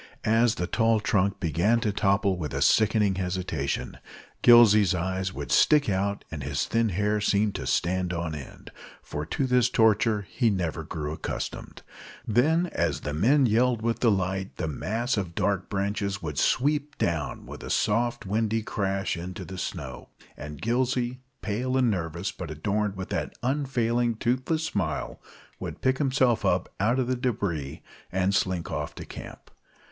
As 0.25 0.55
the 0.55 0.65
tall 0.65 0.99
trunk 0.99 1.39
began 1.39 1.79
to 1.81 1.91
topple 1.91 2.35
with 2.35 2.55
a 2.55 2.61
sickening 2.63 3.13
hesitation, 3.21 3.99
Gillsey's 4.41 4.95
eyes 4.95 5.31
would 5.31 5.51
stick 5.51 5.89
out 5.89 6.25
and 6.31 6.41
his 6.41 6.65
thin 6.65 6.89
hair 6.89 7.21
seem 7.21 7.51
to 7.51 7.67
stand 7.67 8.11
on 8.11 8.33
end, 8.33 8.71
for 9.03 9.27
to 9.27 9.45
this 9.45 9.69
torture 9.69 10.25
he 10.27 10.49
never 10.49 10.81
grew 10.83 11.11
accustomed. 11.13 11.83
Then, 12.27 12.65
as 12.73 13.01
the 13.01 13.13
men 13.13 13.45
yelled 13.45 13.83
with 13.83 13.99
delight, 13.99 14.57
the 14.57 14.67
mass 14.67 15.17
of 15.17 15.35
dark 15.35 15.69
branches 15.69 16.19
would 16.19 16.39
sweep 16.39 16.97
down 16.97 17.45
with 17.45 17.61
a 17.61 17.69
soft, 17.69 18.25
windy 18.25 18.63
crash 18.63 19.15
into 19.15 19.45
the 19.45 19.59
snow, 19.59 20.09
and 20.35 20.59
Gillsey, 20.63 21.19
pale 21.43 21.77
and 21.77 21.91
nervous, 21.91 22.31
but 22.31 22.49
adorned 22.49 22.95
with 22.95 23.09
that 23.09 23.33
unfailing 23.43 24.15
toothless 24.15 24.63
smile, 24.63 25.21
would 25.59 25.79
pick 25.81 25.99
himself 25.99 26.43
out 26.43 26.97
of 26.97 27.05
the 27.05 27.15
débris 27.15 27.83
and 28.11 28.33
slink 28.33 28.71
off 28.71 28.95
to 28.95 29.05
camp. 29.05 29.51